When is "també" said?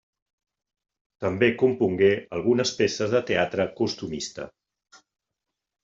1.25-1.49